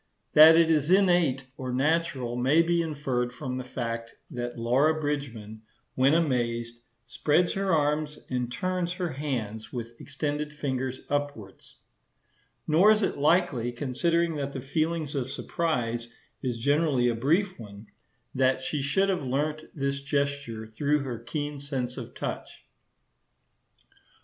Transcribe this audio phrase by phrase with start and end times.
[0.33, 5.61] That it is innate or natural may be inferred from the fact that Laura Bridgman,
[5.93, 11.75] when amazed, "spreads her arms and turns her hands with extended fingers upwards;"
[12.67, 16.09] nor is it likely, considering that the feeling of surprise
[16.41, 17.85] is generally a brief one,
[18.33, 22.65] that she should have learnt this gesture through her keen sense of touch.